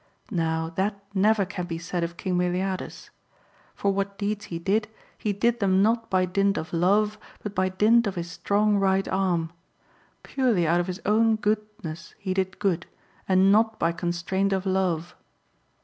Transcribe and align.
Now 0.31 0.71
that 0.77 1.03
never 1.13 1.45
can 1.45 1.67
be 1.67 1.77
said 1.77 2.03
of 2.03 2.17
King 2.17 2.35
Meliadus! 2.35 3.11
For 3.75 3.93
what 3.93 4.17
deeds 4.17 4.45
he 4.45 4.57
did, 4.57 4.87
he 5.15 5.31
did 5.31 5.59
them 5.59 5.83
not 5.83 6.09
by 6.09 6.25
dint 6.25 6.57
of 6.57 6.73
Love, 6.73 7.19
but 7.43 7.53
by 7.53 7.69
dint 7.69 8.07
of 8.07 8.15
his 8.15 8.31
strong 8.31 8.77
right 8.77 9.07
arm. 9.07 9.53
Purely 10.23 10.65
out 10.65 10.79
of 10.79 10.87
his 10.87 11.01
own 11.05 11.35
good 11.35 11.61
ness 11.83 12.15
he 12.17 12.33
did 12.33 12.57
good, 12.57 12.87
and 13.29 13.51
not 13.51 13.77
by 13.77 13.91
constraint 13.91 14.53
of 14.53 14.65
Love." 14.65 15.15